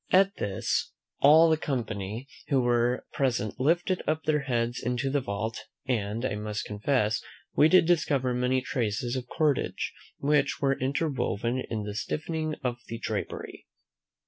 [0.09, 5.59] At this, all the company who were present lifted up their eyes into the vault;
[5.87, 7.21] and I must confess,
[7.53, 12.97] we did discover many traces of cordage, which were interwoven in the stiffening of the
[12.97, 13.67] drapery.